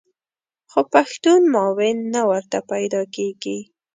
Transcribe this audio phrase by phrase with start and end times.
[0.71, 3.59] خو پښتون معاون نه ورته پیدا کېږي.